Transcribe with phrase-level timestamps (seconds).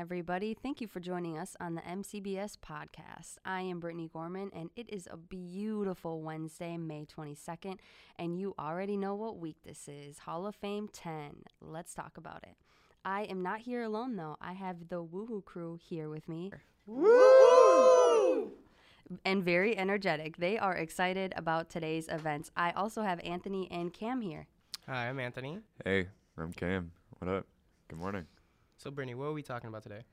[0.00, 0.56] everybody.
[0.62, 3.36] Thank you for joining us on the MCBS podcast.
[3.44, 7.76] I am Brittany Gorman, and it is a beautiful Wednesday, May 22nd,
[8.18, 11.42] and you already know what week this is Hall of Fame 10.
[11.60, 12.56] Let's talk about it.
[13.04, 14.38] I am not here alone, though.
[14.40, 16.50] I have the Woohoo crew here with me.
[16.86, 18.52] Woo!
[19.26, 20.38] And very energetic.
[20.38, 22.50] They are excited about today's events.
[22.56, 24.46] I also have Anthony and Cam here.
[24.86, 25.58] Hi, I'm Anthony.
[25.84, 26.08] Hey,
[26.38, 26.90] I'm Cam.
[27.18, 27.46] What up?
[27.88, 28.24] Good morning.
[28.82, 30.04] So, Brittany, what are we talking about today?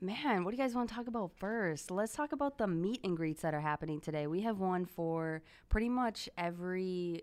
[0.00, 1.88] Man, what do you guys want to talk about first?
[1.88, 4.26] Let's talk about the meet and greets that are happening today.
[4.26, 7.22] We have one for pretty much every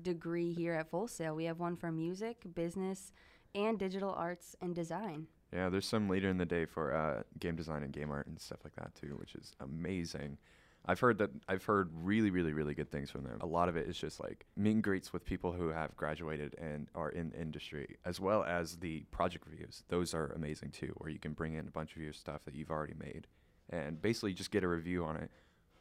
[0.00, 1.34] degree here at Full Sail.
[1.34, 3.12] We have one for music, business,
[3.54, 5.26] and digital arts and design.
[5.52, 8.40] Yeah, there's some later in the day for uh, game design and game art and
[8.40, 10.38] stuff like that too, which is amazing.
[10.86, 13.38] I've heard that I've heard really, really, really good things from them.
[13.40, 16.56] A lot of it is just like meet and greets with people who have graduated
[16.58, 19.84] and are in industry, as well as the project reviews.
[19.88, 22.54] Those are amazing too, where you can bring in a bunch of your stuff that
[22.54, 23.26] you've already made
[23.68, 25.30] and basically just get a review on it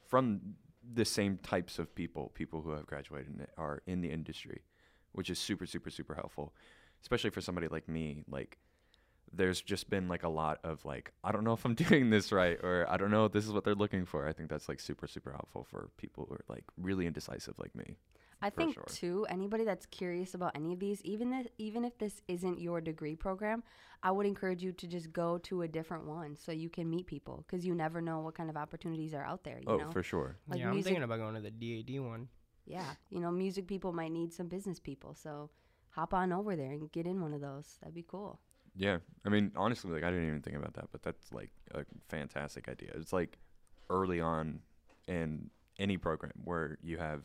[0.08, 0.42] from
[0.94, 4.62] the same types of people, people who have graduated and are in the industry,
[5.14, 6.54] which is super, super, super helpful,
[7.02, 8.24] especially for somebody like me.
[8.30, 8.58] Like
[9.34, 12.32] there's just been like a lot of like I don't know if I'm doing this
[12.32, 14.28] right or I don't know if this is what they're looking for.
[14.28, 17.76] I think that's like super super helpful for people who are like really indecisive like
[17.76, 17.96] me.
[18.42, 18.86] I think sure.
[18.88, 22.80] too anybody that's curious about any of these even if, even if this isn't your
[22.80, 23.64] degree program,
[24.02, 27.06] I would encourage you to just go to a different one so you can meet
[27.06, 29.92] people cuz you never know what kind of opportunities are out there, you oh, know.
[29.92, 30.38] for sure.
[30.48, 32.30] Like yeah, I'm thinking about going to the DAD one.
[32.66, 35.50] Yeah, you know, music people might need some business people, so
[35.90, 37.78] hop on over there and get in one of those.
[37.82, 38.40] That'd be cool.
[38.80, 41.84] Yeah, I mean, honestly, like I didn't even think about that, but that's like a
[42.08, 42.92] fantastic idea.
[42.96, 43.38] It's like
[43.90, 44.62] early on
[45.06, 47.24] in any program where you have,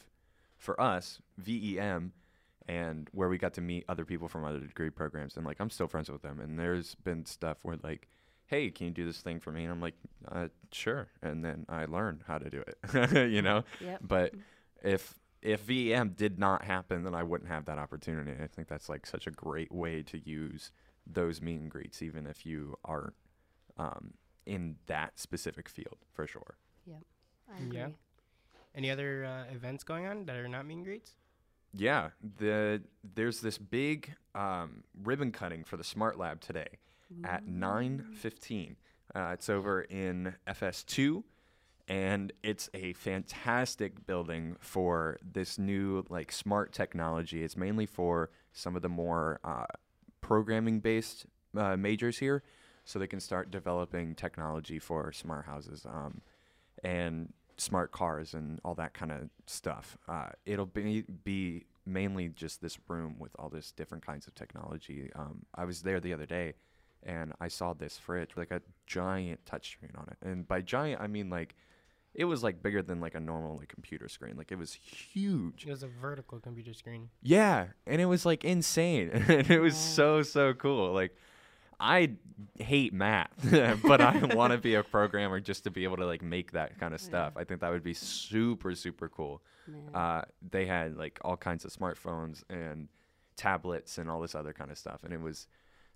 [0.59, 2.13] for us, VEM,
[2.67, 5.71] and where we got to meet other people from other degree programs, and like I'm
[5.71, 8.09] still friends with them, and there's been stuff where like,
[8.47, 9.63] hey, can you do this thing for me?
[9.63, 9.95] And I'm like,
[10.33, 13.63] uh, sure, and then I learn how to do it, you know.
[13.81, 14.01] Yep.
[14.03, 14.35] But
[14.83, 18.33] if if VEM did not happen, then I wouldn't have that opportunity.
[18.43, 20.73] I think that's like such a great way to use
[21.07, 23.15] those meet and greets, even if you aren't
[23.79, 24.15] um,
[24.47, 26.57] in that specific field, for sure.
[26.87, 26.97] Yeah,
[27.53, 27.79] I agree.
[27.79, 27.89] Yeah.
[28.75, 31.13] Any other uh, events going on that are not meet and greets?
[31.77, 32.83] Yeah, the
[33.15, 36.79] there's this big um, ribbon cutting for the Smart Lab today
[37.13, 37.25] Ooh.
[37.25, 38.77] at 9:15.
[39.15, 41.23] Uh, it's over in FS2,
[41.89, 47.43] and it's a fantastic building for this new like smart technology.
[47.43, 49.67] It's mainly for some of the more uh,
[50.25, 52.43] programming based uh, majors here
[52.87, 56.23] so they can start developing technology for smart houses um,
[56.83, 59.99] and smart cars and all that kind of stuff.
[60.09, 65.11] Uh, it'll be, be mainly just this room with all this different kinds of technology.
[65.15, 66.55] Um, I was there the other day
[67.03, 70.17] and I saw this fridge, like a giant touchscreen on it.
[70.27, 71.55] And by giant, I mean like
[72.15, 74.37] it was like bigger than like a normal like computer screen.
[74.37, 75.67] Like it was huge.
[75.67, 77.11] It was a vertical computer screen.
[77.23, 79.11] Yeah, and it was like insane.
[79.13, 80.93] and it was so so cool.
[80.93, 81.17] Like
[81.81, 82.13] I
[82.59, 83.33] hate math,
[83.83, 86.79] but I want to be a programmer just to be able to like make that
[86.79, 87.35] kind of stuff.
[87.37, 89.43] I think that would be super super cool.
[89.95, 92.89] Uh, they had like all kinds of smartphones and
[93.37, 95.49] tablets and all this other kind of stuff, and it was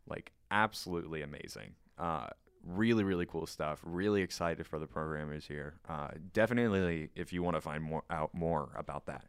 [0.08, 1.74] like absolutely amazing.
[1.98, 2.28] Uh,
[2.68, 7.56] really really cool stuff really excited for the programmers here uh, definitely if you want
[7.56, 9.24] to find more out more about that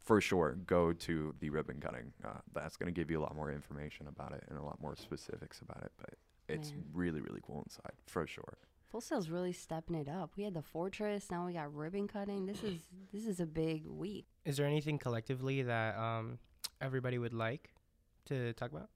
[0.00, 3.34] for sure go to the ribbon cutting uh, that's going to give you a lot
[3.34, 6.14] more information about it and a lot more specifics about it but
[6.48, 6.84] it's Man.
[6.92, 8.58] really really cool inside for sure
[8.92, 10.30] Full Sail's really stepping it up.
[10.36, 12.46] We had the Fortress, now we got ribbon cutting.
[12.46, 12.78] This is
[13.12, 14.26] this is a big week.
[14.44, 16.38] Is there anything collectively that um,
[16.80, 17.74] everybody would like
[18.26, 18.88] to talk about?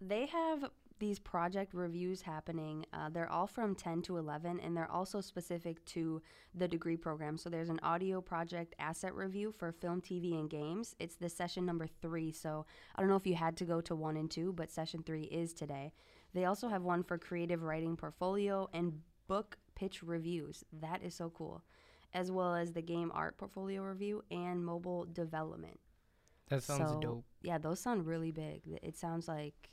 [0.00, 2.84] They have these project reviews happening.
[2.92, 6.22] Uh, they're all from 10 to 11, and they're also specific to
[6.54, 7.38] the degree program.
[7.38, 10.94] So there's an audio project asset review for film, TV, and games.
[10.98, 12.32] It's the session number three.
[12.32, 15.02] So I don't know if you had to go to one and two, but session
[15.02, 15.92] three is today.
[16.34, 20.64] They also have one for creative writing portfolio and book pitch reviews.
[20.72, 21.62] That is so cool.
[22.14, 25.78] As well as the game art portfolio review and mobile development.
[26.48, 27.24] That sounds so, dope.
[27.42, 28.62] Yeah, those sound really big.
[28.82, 29.70] It sounds like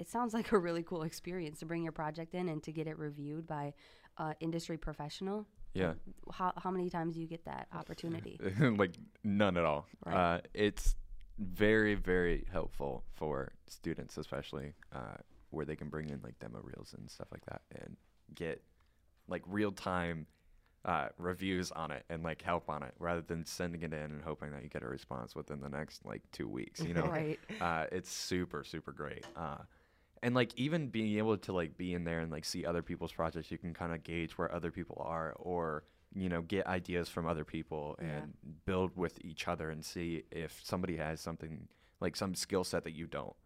[0.00, 2.86] it sounds like a really cool experience to bring your project in and to get
[2.86, 3.74] it reviewed by
[4.16, 5.46] uh, industry professional.
[5.74, 5.92] Yeah.
[6.32, 8.40] How how many times do you get that opportunity?
[8.60, 9.86] like none at all.
[10.04, 10.16] Right.
[10.16, 10.96] Uh, it's
[11.38, 15.18] very very helpful for students, especially uh,
[15.50, 17.96] where they can bring in like demo reels and stuff like that, and
[18.34, 18.62] get
[19.28, 20.26] like real time
[20.86, 24.22] uh, reviews on it and like help on it rather than sending it in and
[24.22, 26.80] hoping that you get a response within the next like two weeks.
[26.80, 27.38] You know, right?
[27.60, 29.26] Uh, it's super super great.
[29.36, 29.58] Uh,
[30.22, 33.12] and like even being able to like be in there and like see other people's
[33.12, 35.84] projects you can kind of gauge where other people are or
[36.14, 38.08] you know get ideas from other people Yeah.
[38.08, 38.34] and
[38.66, 41.68] build with each other and see if somebody has something
[42.00, 43.36] like some skill set that you don't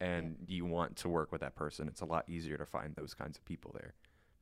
[0.00, 3.14] and you want to work with that person it's a lot easier to find those
[3.14, 3.94] kinds of people there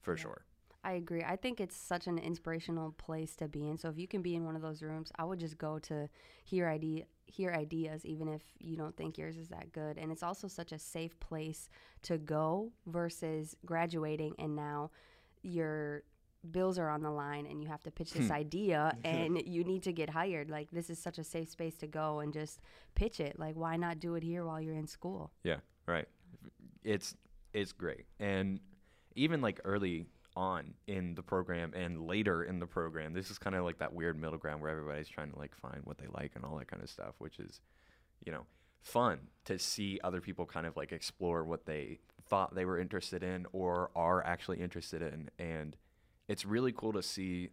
[0.03, 0.23] for Yeah.
[0.23, 0.43] sure
[0.85, 1.25] I agree.
[1.25, 3.79] I think it's such an inspirational place to be in.
[3.79, 6.09] So if you can be in one of those rooms, I would just go to
[6.45, 9.99] hear idea hear ideas even if you don't think yours is that good.
[9.99, 11.69] And it's also such a safe place
[12.03, 14.91] to go versus graduating and now
[15.43, 16.05] your
[16.51, 18.33] bills are on the line and you have to pitch this hmm.
[18.33, 20.49] idea and you need to get hired.
[20.49, 22.61] Like this is such a safe space to go and just
[22.95, 23.39] pitch it.
[23.39, 25.33] Like why not do it here while you're in school?
[25.43, 26.09] Yeah, right.
[26.83, 27.15] It's
[27.53, 28.07] it's great.
[28.21, 28.61] And
[29.17, 33.57] even like early on in the program and later in the program, this is kind
[33.57, 36.33] of like that weird middle ground where everybody's trying to like find what they like
[36.35, 37.61] and all that kind of stuff, which is,
[38.25, 38.47] you know,
[38.83, 41.99] fun to see other people kind of like explore what they
[42.29, 45.31] thought they were interested in or are actually interested in.
[45.39, 45.77] And
[46.29, 47.51] it's really cool to see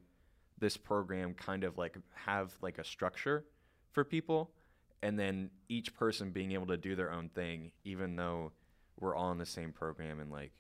[0.58, 3.46] this program kind of like have like a structure
[3.92, 4.52] for people
[5.02, 8.52] and then each person being able to do their own thing even though
[9.00, 10.52] we're all in the same program and like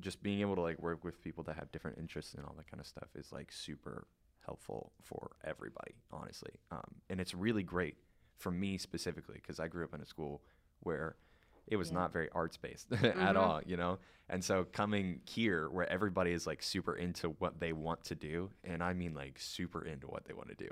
[0.00, 2.70] just being able to like work with people that have different interests and all that
[2.70, 4.06] kind of stuff is like super
[4.44, 7.96] helpful for everybody honestly um, and it's really great
[8.36, 10.42] for me specifically because i grew up in a school
[10.80, 11.16] where
[11.66, 11.94] it was Yeah.
[12.00, 13.36] not very arts based at Mhm.
[13.36, 13.98] all you know
[14.28, 18.50] and so coming here where everybody is like super into what they want to do
[18.64, 20.70] and i mean like super into what they want to do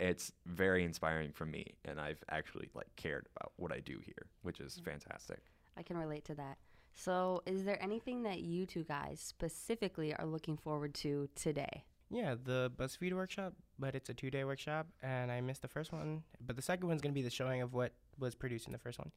[0.00, 4.26] it's very inspiring for me and i've actually like cared about what i do here
[4.42, 5.40] which is fantastic
[5.76, 6.58] I can relate to that.
[6.98, 11.84] So, is there anything that you two guys specifically are looking forward to today?
[12.10, 15.92] Yeah, the BuzzFeed workshop, but it's a two day workshop, and I missed the first
[15.92, 16.24] one.
[16.44, 18.80] But the second one's going to be the showing of what was produced in the
[18.80, 19.12] first one.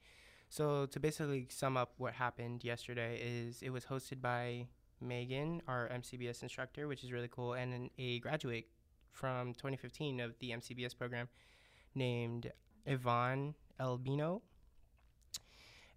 [0.49, 4.67] So, to basically sum up what happened yesterday, is it was hosted by
[5.01, 8.67] Megan, our MCBS instructor, which is really cool, and an, a graduate
[9.09, 11.29] from 2015 of the MCBS program
[11.95, 12.51] named
[12.85, 14.43] Yvonne Albino.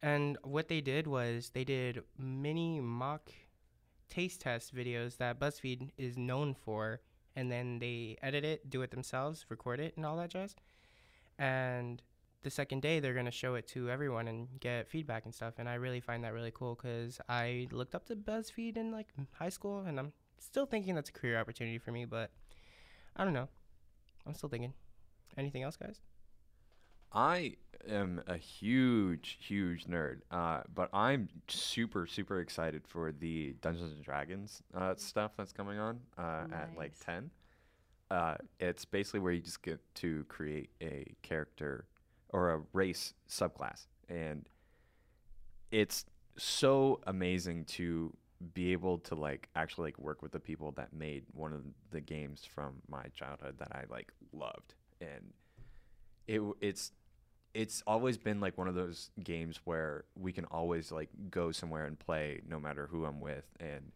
[0.05, 3.33] And what they did was they did mini mock
[4.11, 7.01] taste test videos that BuzzFeed is known for,
[7.35, 10.57] and then they edit it, do it themselves, record it, and all that jazz.
[11.39, 12.03] And
[12.43, 15.55] the second day, they're gonna show it to everyone and get feedback and stuff.
[15.57, 19.09] And I really find that really cool because I looked up to BuzzFeed in like
[19.33, 22.05] high school, and I'm still thinking that's a career opportunity for me.
[22.05, 22.31] But
[23.17, 23.49] I don't know.
[24.27, 24.75] I'm still thinking.
[25.39, 26.03] Anything else, guys?
[27.15, 27.55] I
[27.89, 34.03] am a huge, huge nerd, uh, but I'm super, super excited for the Dungeons and
[34.03, 37.31] Dragons uh, stuff that's coming on uh, at like 10.
[38.11, 41.87] Uh, it's basically where you just get to create a character
[42.31, 43.87] or a race subclass.
[44.09, 44.45] And
[45.71, 46.05] it's
[46.37, 48.13] so amazing to
[48.53, 51.63] be able to like actually like work with the people that made one of
[51.93, 54.75] the games from my childhood that I like loved.
[55.01, 55.33] And
[56.27, 56.93] it it's
[57.55, 61.87] it's always been like one of those games where we can always like go somewhere
[61.87, 63.93] and play no matter who I'm with and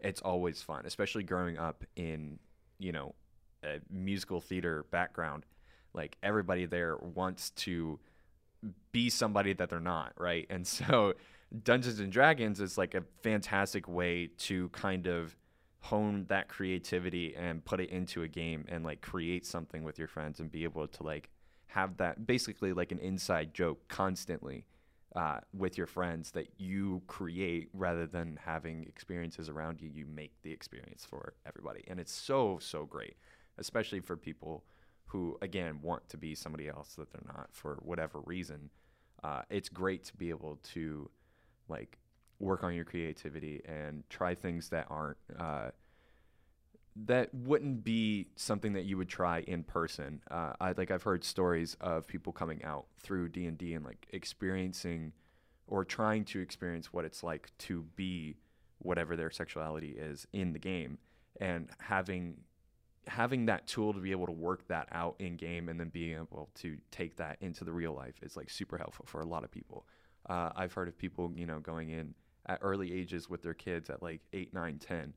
[0.00, 2.38] it's always fun especially growing up in
[2.78, 3.14] you know
[3.64, 5.44] a musical theater background.
[5.94, 7.98] Like everybody there wants to
[8.92, 10.46] be somebody that they're not right?
[10.50, 11.14] And so
[11.64, 15.36] Dungeons and Dragons is like a fantastic way to kind of
[15.80, 20.08] hone that creativity and put it into a game and like create something with your
[20.08, 21.28] friends and be able to like
[21.74, 24.66] have that basically like an inside joke constantly
[25.16, 29.90] uh, with your friends that you create rather than having experiences around you.
[29.92, 31.84] You make the experience for everybody.
[31.88, 33.16] And it's so, so great,
[33.58, 34.64] especially for people
[35.06, 38.70] who, again, want to be somebody else that they're not for whatever reason.
[39.22, 41.10] Uh, it's great to be able to
[41.68, 41.98] like
[42.38, 45.18] work on your creativity and try things that aren't.
[45.38, 45.70] Uh,
[46.94, 50.20] that wouldn't be something that you would try in person.
[50.30, 53.84] Uh, I like I've heard stories of people coming out through D and D and
[53.84, 55.12] like experiencing
[55.66, 58.36] or trying to experience what it's like to be
[58.78, 60.98] whatever their sexuality is in the game
[61.40, 62.36] and having
[63.06, 66.14] having that tool to be able to work that out in game and then being
[66.14, 69.42] able to take that into the real life is like super helpful for a lot
[69.42, 69.86] of people.
[70.28, 72.14] Uh, I've heard of people, you know, going in
[72.46, 75.14] at early ages with their kids at like eight, nine, ten,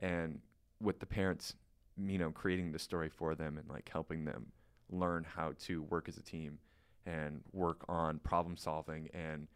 [0.00, 0.40] and
[0.82, 1.54] with the parents,
[1.96, 4.46] you know, creating the story for them and like helping them
[4.90, 6.58] learn how to work as a team
[7.06, 9.48] and work on problem solving and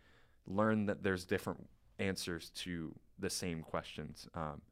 [0.47, 1.69] learn that there's different
[1.99, 4.29] answers to the same questions.
[4.35, 4.63] Um,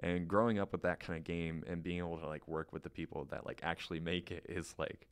[0.00, 2.82] and growing up with that kind of game and being able to like work with
[2.82, 5.06] the people that like actually make it is like,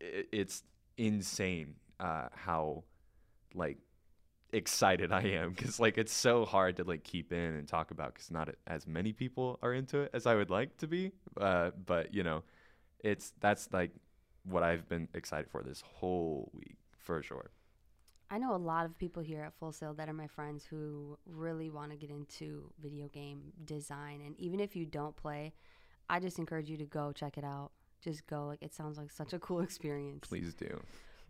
[0.00, 0.62] it's
[0.96, 2.82] insane uh, how
[3.54, 3.78] like
[4.54, 8.14] excited I am because like it's so hard to like keep in and talk about
[8.14, 11.12] because not as many people are into it as I would like to be.
[11.38, 12.42] Uh, but you know,
[13.00, 13.90] it's that's like
[14.44, 17.50] what I've been excited for this whole week for sure.
[18.30, 21.18] I know a lot of people here at Full Sail that are my friends who
[21.26, 24.22] really want to get into video game design.
[24.24, 25.52] And even if you don't play,
[26.08, 27.70] I just encourage you to go check it out.
[28.02, 28.46] Just go.
[28.46, 30.26] Like it sounds like such a cool experience.
[30.26, 30.80] Please do.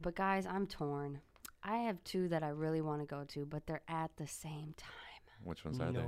[0.00, 1.20] But guys, I'm torn.
[1.64, 4.75] I have two that I really want to go to, but they're at the same
[4.76, 4.90] time.
[5.42, 6.04] Which ones are they?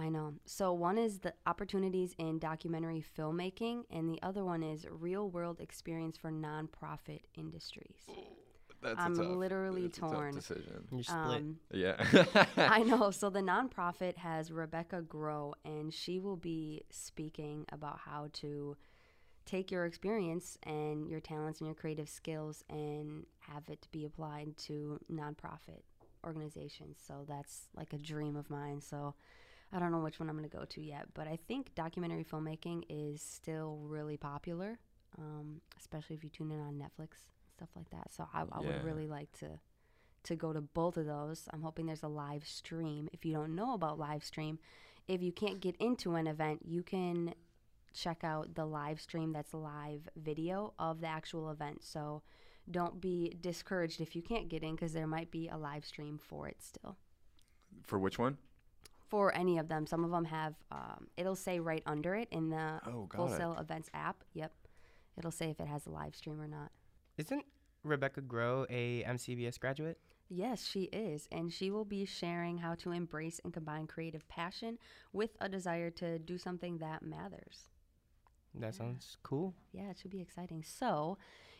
[0.00, 0.34] I know.
[0.44, 5.60] So one is the opportunities in documentary filmmaking, and the other one is real world
[5.60, 7.96] experience for nonprofit industries.
[8.80, 10.34] That's I'm literally torn.
[10.34, 10.84] decision.
[10.90, 11.16] You're split.
[11.16, 12.04] Um, Yeah.
[12.56, 13.10] I know.
[13.22, 18.76] So the nonprofit has Rebecca Grow, and she will be speaking about how to
[19.44, 24.56] take your experience and your talents and your creative skills and have it be applied
[24.58, 25.82] to nonprofit
[26.24, 26.98] organizations.
[27.04, 28.80] So that's like a dream of mine.
[28.80, 29.14] So
[29.72, 32.24] I don't know which one I'm going to go to yet, but I think documentary
[32.24, 34.78] filmmaking is still really popular,
[35.18, 37.24] um, especially if you tune in on Netflix
[37.56, 38.12] stuff like that.
[38.12, 38.66] So I, I Yeah.
[38.66, 39.58] would really like to
[40.24, 41.48] to go to both of those.
[41.52, 43.08] I'm hoping there's a live stream.
[43.12, 44.58] If you don't know about live stream,
[45.08, 47.34] if you can't get into an event, you can
[47.92, 51.82] check out the live stream that's live video of the actual event.
[51.84, 52.22] So
[52.70, 56.18] don't be discouraged if you can't get in because there might be a live stream
[56.18, 56.96] for it still.
[57.82, 58.38] For which one?
[59.08, 62.48] For any of them, some of them have, um, it'll say right under it in
[62.50, 63.60] the Oh, Full got it.
[63.60, 64.24] Events app.
[64.34, 64.52] Yep.
[65.18, 66.70] It'll say if it has a live stream or not.
[67.18, 67.44] Isn't
[67.84, 69.98] Rebecca Grow a MCBS graduate?
[70.30, 71.28] Yes, she is.
[71.30, 74.78] And she will be sharing how to embrace and combine creative passion
[75.12, 77.68] with a desire to do something that matters.
[78.54, 78.70] That Yeah.
[78.70, 79.54] sounds cool.
[79.72, 80.62] Yeah, it should be exciting.
[80.62, 81.18] So,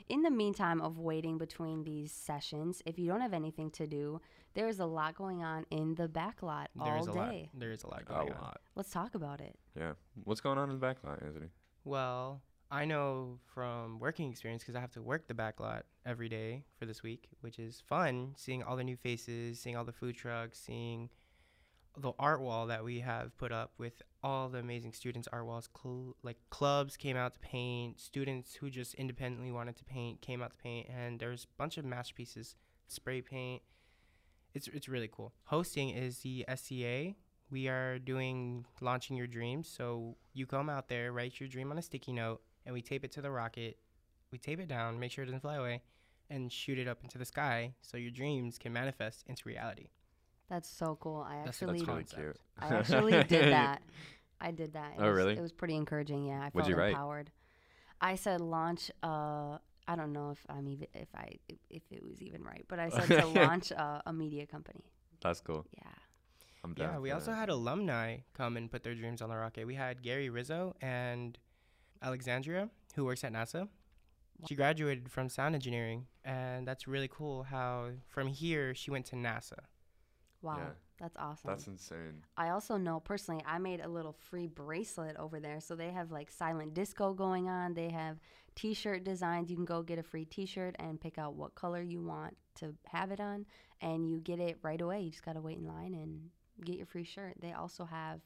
[0.08, 4.20] in the meantime of waiting between these sessions, if you don't have anything to do,
[4.54, 7.34] there's a lot going on in the back lot all There's a lot.
[7.54, 8.40] There is a lot A going on.
[8.40, 8.60] lot.
[8.74, 9.58] Let's talk about it.
[9.76, 9.94] Yeah.
[10.24, 11.48] What's going on in the back line, Anthony?
[11.84, 16.28] Well, I know from working experience because I have to work the back lot every
[16.28, 18.34] day for this week, which is fun.
[18.36, 21.08] Seeing all the new faces, seeing all the food trucks, seeing
[21.96, 25.68] the art wall that we have put up with all the amazing students' art walls.
[25.80, 30.42] Cl- like clubs came out to paint, students who just independently wanted to paint came
[30.42, 32.56] out to paint, and there's a bunch of masterpieces,
[32.88, 33.62] spray paint.
[34.54, 35.32] It's it's really cool.
[35.44, 37.14] Hosting is the SCA.
[37.50, 39.68] We are doing launching your dreams.
[39.68, 43.04] So you come out there, write your dream on a sticky note, and we tape
[43.04, 43.78] it to the rocket.
[44.30, 45.82] We tape it down, make sure it doesn't fly away,
[46.30, 49.88] and shoot it up into the sky so your dreams can manifest into reality.
[50.52, 51.26] That's so cool.
[51.26, 52.36] I That's actually That's really cute.
[52.58, 53.80] I actually did that.
[54.38, 54.92] I did that.
[54.98, 55.32] It Oh, was, really?
[55.32, 56.26] It was pretty encouraging.
[56.26, 56.90] Yeah, I What'd felt you write?
[56.90, 57.30] empowered.
[58.02, 58.90] I said launch.
[59.02, 59.56] Uh,
[59.88, 61.36] I don't know if I'm even if I
[61.70, 64.84] if it was even right, but I said to launch a, a media company.
[65.22, 65.64] That's cool.
[65.74, 65.84] Yeah.
[66.64, 66.92] I'm down.
[66.92, 67.36] Yeah, we for also that.
[67.38, 69.66] had alumni come and put their dreams on the rocket.
[69.66, 71.38] We had Gary Rizzo and
[72.02, 73.68] Alexandria, who works at NASA.
[74.48, 79.16] She graduated from sound engineering, and that's really cool how from here she went to
[79.16, 79.60] NASA.
[80.42, 80.58] Wow.
[80.58, 80.70] Yeah.
[81.00, 81.50] That's awesome.
[81.50, 82.22] That's insane.
[82.36, 85.60] I also know personally, I made a little free bracelet over there.
[85.60, 87.74] So they have like silent disco going on.
[87.74, 88.18] They have
[88.54, 89.50] t shirt designs.
[89.50, 92.36] You can go get a free t shirt and pick out what color you want
[92.56, 93.46] to have it on.
[93.80, 95.00] And you get it right away.
[95.00, 96.30] You just got to wait in line and
[96.64, 97.34] get your free shirt.
[97.40, 98.20] They also have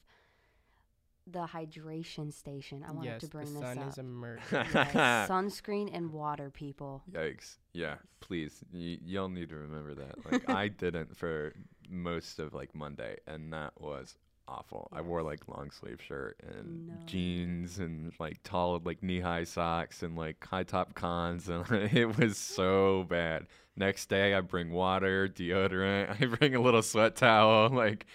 [1.27, 2.85] the hydration station.
[2.87, 3.89] I wanted yes, to bring the this sun up.
[3.89, 4.45] is emerging.
[4.53, 4.95] Yes,
[5.31, 7.03] sunscreen and water, people.
[7.11, 7.57] Yikes.
[7.73, 8.63] Yeah, please.
[8.73, 10.31] Y- y'all need to remember that.
[10.31, 11.55] Like I didn't for
[11.91, 14.17] most of like Monday and that was
[14.49, 14.89] awful.
[14.93, 16.95] I wore like long sleeve shirt and No.
[17.07, 22.17] jeans and like tall like knee high socks and like high top cons and it
[22.19, 23.47] was so bad.
[23.77, 28.07] Next day I bring water, deodorant, I bring a little sweat towel like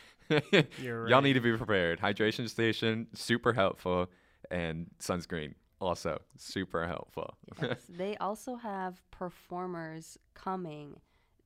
[0.78, 1.24] You're y'all right.
[1.24, 2.00] need to be prepared.
[2.00, 4.10] Hydration station super helpful
[4.50, 7.36] and sunscreen also super helpful.
[7.62, 7.82] Yes.
[7.90, 11.00] they also have performers coming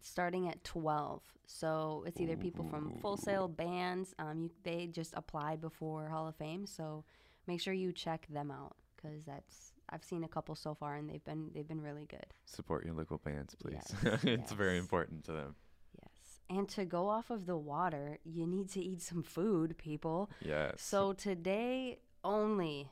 [0.06, 1.22] starting at 12.
[1.48, 4.14] So it's either people from Full Sail bands.
[4.20, 7.04] Um, you, they just applied before Hall of Fame, so
[7.48, 11.10] make sure you check them out because that's I've seen a couple so far and
[11.10, 12.26] they've been they've been really good.
[12.46, 13.84] Support your local bands, please.
[14.04, 15.56] Yes, it's very important to them.
[16.00, 16.40] Yes.
[16.50, 20.32] And to go off of the water, you need to eat some food, people.
[20.44, 20.82] Yes.
[20.82, 22.90] So today only,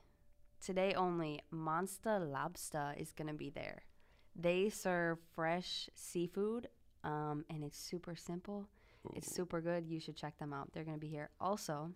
[0.64, 3.84] today only, Monster Lobster is gonna be there.
[4.36, 6.68] They serve fresh seafood,
[7.04, 8.68] um, and it's super simple.
[9.16, 9.86] It's super good.
[9.88, 10.72] You should check them out.
[10.74, 11.30] They're gonna be here.
[11.40, 11.92] Also,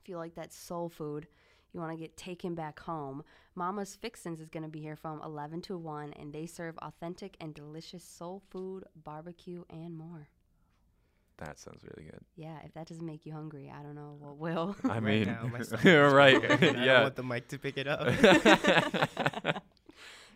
[0.00, 1.26] if you like that soul food,
[1.72, 3.22] you want to get taken back home.
[3.54, 7.54] Mama's Fixins is gonna be here from 11 to 1, and they serve authentic and
[7.54, 10.28] delicious soul food, barbecue, and more.
[11.38, 12.20] That sounds really good.
[12.36, 14.76] Yeah, if that doesn't make you hungry, I don't know what will.
[14.88, 16.40] I Right mean, now, my stomach right?
[16.40, 16.54] yeah.
[16.60, 18.06] I don't want the mic to pick it up.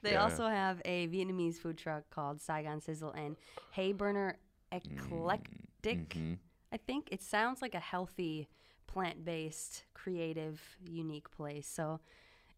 [0.03, 0.23] They Yeah.
[0.23, 3.37] also have a Vietnamese food truck called Saigon Sizzle and
[3.73, 4.37] Hay Burner
[4.73, 6.09] Eclectic.
[6.11, 6.39] Mhm.
[6.73, 8.49] I think it sounds like a healthy,
[8.87, 11.67] plant based, creative, unique place.
[11.67, 12.01] So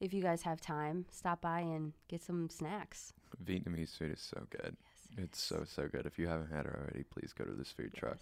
[0.01, 3.13] if you guys have time, stop by and get some snacks.
[3.43, 4.77] Vietnamese food is so good.
[4.83, 6.07] Yes, It's so so good.
[6.07, 8.19] If you haven't had it already, please go to this food truck.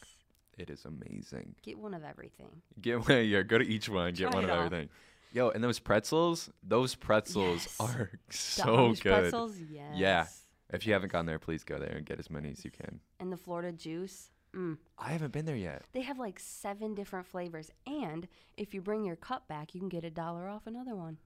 [0.57, 1.55] It is amazing.
[1.63, 2.63] Get one of everything.
[2.81, 3.25] Get one.
[3.29, 4.13] Yeah, go to each one.
[4.15, 4.57] Get Try one of all.
[4.65, 4.89] everything.
[5.33, 7.81] Yo, and those pretzels, those pretzels Yes.
[7.81, 9.13] are The so Amish good.
[9.13, 9.93] pretzels, yes.
[9.95, 10.27] Yeah.
[10.71, 13.01] If you haven't gone there, please go there and get as many as you can.
[13.21, 14.31] And the Florida juice.
[14.55, 14.79] Mm.
[14.99, 15.83] I haven't been there yet.
[15.93, 17.71] They have like seven different flavors.
[17.87, 21.19] And if you bring your cup back, you can get a dollar off another one.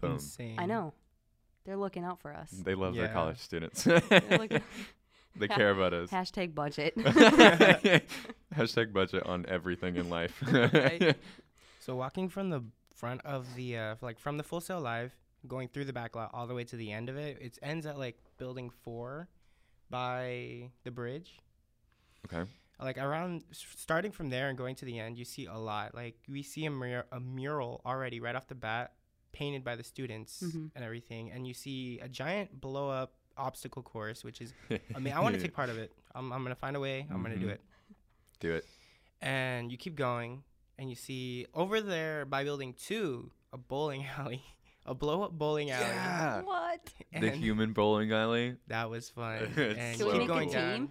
[0.00, 0.12] Boom.
[0.12, 0.56] Insane.
[0.58, 0.94] I know.
[1.64, 2.50] They're looking out for us.
[2.50, 3.84] They love their college students.
[3.84, 4.00] They're
[5.36, 6.10] they care about us.
[6.10, 6.94] Hashtag budget.
[8.56, 10.42] Hashtag budget on everything in life.
[10.50, 11.16] Right.
[11.80, 12.62] So walking from the
[12.98, 15.12] front of the uh, like from the Full Sail Live,
[15.46, 17.86] going through the back lot all the way to the end of it, it ends
[17.86, 19.28] at like building four,
[19.90, 21.38] by the bridge.
[22.26, 22.48] okay.
[22.80, 25.94] Like around starting from there and going to the end, you see a lot.
[25.96, 28.92] Like we see a, mur- a mural already right off the bat,
[29.32, 30.70] painted by the students Mhm.
[30.76, 34.52] and everything, and you see a giant blow up obstacle course, which is
[34.94, 35.90] I mean I want to take part of it.
[36.14, 37.04] I'm I'm gonna find a way.
[37.10, 37.50] I'm gonna do Mhm.
[37.56, 37.60] it.
[38.40, 38.64] Do it.
[39.20, 40.44] and you keep going
[40.78, 44.42] and you see over there by building two a bowling alley
[44.86, 46.40] a blow up bowling alley Yeah.
[46.42, 46.80] what?
[47.12, 48.56] and the human bowling alley.
[48.68, 50.56] that was fun and Can you we keep going team?
[50.58, 50.88] down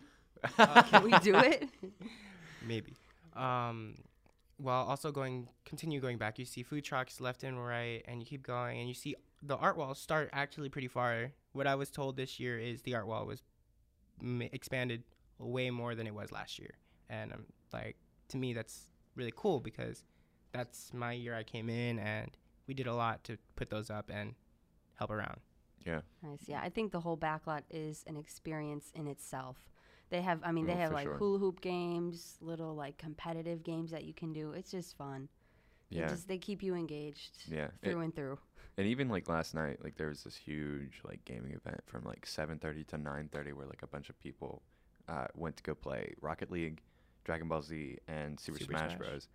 [0.60, 1.68] Uh, Can we do it?
[2.66, 2.96] maybe
[3.36, 3.96] um
[4.58, 8.26] while also going continue going back you see food trucks left and right and you
[8.26, 11.90] keep going and you see the art walls start actually pretty far what i was
[11.92, 13.42] told this year is the art wall was
[14.22, 15.04] m- expanded
[15.40, 16.72] way more than it was last year
[17.10, 17.96] and i'm like
[18.30, 20.04] to me that's really cool because
[20.54, 22.32] that's my year i came in and
[22.68, 24.36] we did a lot to put those up and
[24.96, 25.40] help around
[25.86, 26.02] yeah.
[26.22, 26.42] Nice.
[26.48, 29.56] Yeah, I think the whole backlot is an experience in itself.
[30.10, 31.16] They have, I mean, they Oh, have like sure.
[31.16, 34.52] hula hoop games, little like competitive games that you can do.
[34.52, 35.30] It's just fun.
[35.92, 36.08] They Yeah.
[36.10, 37.70] just they keep you engaged Yeah.
[37.82, 38.38] It- through and through.
[38.76, 42.26] and even like last night, like there was this huge like gaming event from like
[42.26, 44.64] 7:30 to 9:30 where like a bunch of people
[45.08, 46.82] uh, went to go play Rocket League,
[47.28, 48.98] Dragon Ball Z, and Super, Super Smash, Smash.
[48.98, 49.28] Bros.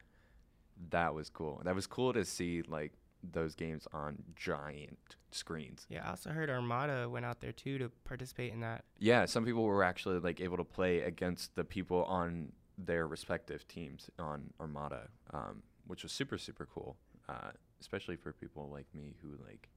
[0.91, 1.61] That was cool.
[1.65, 5.87] That was cool to see like those games on giant screens.
[5.89, 9.45] yeah i also heard armada went out there too to participate in that Yeah, some
[9.45, 14.53] people were actually like able to play against the people on their respective teams on
[14.61, 16.97] Armada, um, which was super super cool.
[17.29, 19.69] Uh, especially for people like me who like,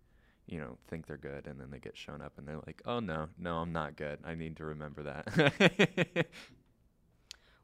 [0.47, 2.99] you know, think they're good and then they get shown up and they're like, oh
[2.99, 4.17] no, no, I'm not good.
[4.25, 6.27] I need to remember that.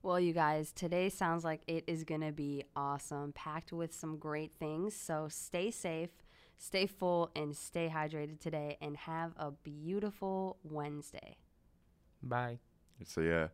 [0.03, 4.17] Well, you guys, today sounds like it is going to be awesome, packed with some
[4.17, 4.95] great things.
[4.95, 6.09] So stay safe,
[6.57, 11.37] stay full, and stay hydrated today, and have a beautiful Wednesday.
[12.23, 12.59] bye
[13.03, 13.47] so yeah.